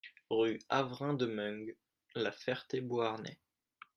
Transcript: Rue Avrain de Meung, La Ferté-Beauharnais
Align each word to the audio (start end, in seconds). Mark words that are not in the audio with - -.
Rue 0.31 0.57
Avrain 0.67 1.13
de 1.13 1.27
Meung, 1.27 1.75
La 2.15 2.31
Ferté-Beauharnais 2.31 3.37